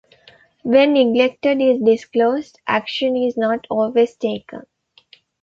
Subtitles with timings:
[0.63, 4.65] When neglect is disclosed, action is not always taken.